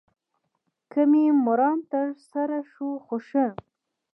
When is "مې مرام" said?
1.11-1.79